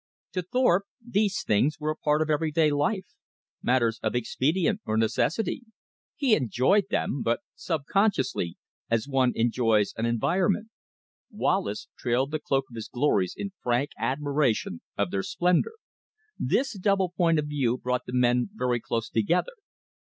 To 0.31 0.41
Thorpe 0.41 0.85
these 1.07 1.43
things 1.43 1.79
were 1.79 1.91
a 1.91 1.95
part 1.95 2.23
of 2.23 2.29
everyday 2.31 2.71
life; 2.71 3.05
matters 3.61 3.99
of 4.01 4.15
expedient 4.15 4.81
or 4.83 4.97
necessity. 4.97 5.61
He 6.15 6.33
enjoyed 6.33 6.85
them, 6.89 7.21
but 7.21 7.41
subconsciously, 7.53 8.57
as 8.89 9.07
one 9.07 9.31
enjoys 9.35 9.93
an 9.97 10.07
environment. 10.07 10.69
Wallace 11.29 11.87
trailed 11.99 12.31
the 12.31 12.39
cloak 12.39 12.65
of 12.71 12.75
his 12.77 12.87
glories 12.87 13.35
in 13.37 13.51
frank 13.61 13.91
admiration 13.95 14.81
of 14.97 15.11
their 15.11 15.21
splendor. 15.21 15.73
This 16.39 16.75
double 16.79 17.09
point 17.09 17.37
of 17.37 17.45
view 17.45 17.77
brought 17.77 18.07
the 18.07 18.13
men 18.13 18.49
very 18.55 18.79
close 18.79 19.07
together. 19.07 19.53